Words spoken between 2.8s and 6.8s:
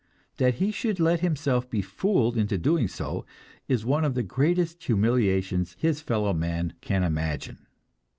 so is one of the greatest humiliations his fellowmen